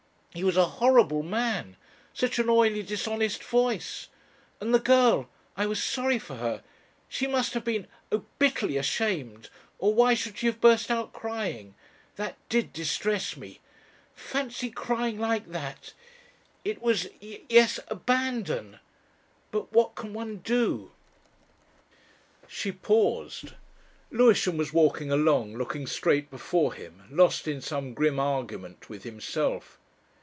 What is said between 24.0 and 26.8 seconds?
Lewisham was walking along, looking straight before